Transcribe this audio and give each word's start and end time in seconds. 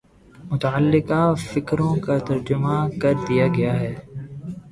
متعلقہ 0.51 1.21
فقروں 1.43 1.95
کا 2.05 2.17
ترجمہ 2.27 2.77
کر 3.01 3.13
دیا 3.27 3.47
گیا 3.57 3.73
ہے 3.79 3.93